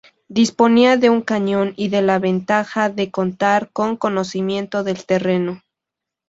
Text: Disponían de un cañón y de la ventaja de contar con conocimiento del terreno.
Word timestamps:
Disponían 0.29 0.99
de 0.99 1.11
un 1.11 1.21
cañón 1.21 1.73
y 1.77 1.89
de 1.89 2.01
la 2.01 2.17
ventaja 2.17 2.89
de 2.89 3.11
contar 3.11 3.69
con 3.71 3.97
conocimiento 3.97 4.83
del 4.83 5.05
terreno. 5.05 5.61